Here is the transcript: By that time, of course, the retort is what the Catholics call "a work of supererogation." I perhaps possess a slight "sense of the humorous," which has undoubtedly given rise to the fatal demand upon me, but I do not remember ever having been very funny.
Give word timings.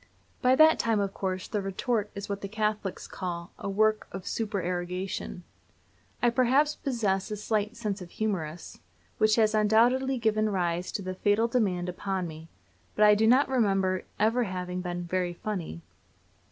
By 0.41 0.55
that 0.55 0.79
time, 0.79 0.99
of 0.99 1.13
course, 1.13 1.47
the 1.47 1.61
retort 1.61 2.09
is 2.15 2.27
what 2.27 2.41
the 2.41 2.47
Catholics 2.47 3.07
call 3.07 3.51
"a 3.59 3.69
work 3.69 4.07
of 4.11 4.25
supererogation." 4.25 5.43
I 6.23 6.31
perhaps 6.31 6.73
possess 6.75 7.29
a 7.29 7.37
slight 7.37 7.77
"sense 7.77 8.01
of 8.01 8.07
the 8.07 8.13
humorous," 8.15 8.79
which 9.19 9.35
has 9.35 9.53
undoubtedly 9.53 10.17
given 10.17 10.49
rise 10.49 10.91
to 10.93 11.03
the 11.03 11.13
fatal 11.13 11.47
demand 11.47 11.87
upon 11.87 12.27
me, 12.27 12.47
but 12.95 13.05
I 13.05 13.13
do 13.13 13.27
not 13.27 13.47
remember 13.47 14.03
ever 14.19 14.45
having 14.45 14.81
been 14.81 15.03
very 15.03 15.33
funny. 15.33 15.83